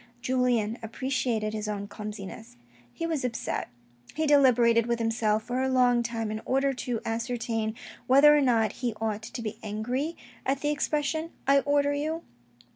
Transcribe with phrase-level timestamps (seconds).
[0.19, 2.57] Julien appreciated his own clumsiness.
[2.91, 3.69] He was upset.
[4.15, 7.75] He deliberated with himself for a long time, in order to ascertain
[8.07, 12.23] whether or not he ought to be angry at the expression" I order you."